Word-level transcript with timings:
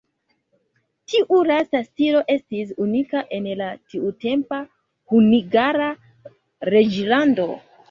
Tiu 1.11 1.37
lasta 1.51 1.81
stilo 1.87 2.21
estis 2.37 2.71
unika 2.87 3.23
en 3.39 3.51
la 3.61 3.69
tiutempa 3.93 4.61
Hungara 5.15 5.93
reĝlando. 6.75 7.51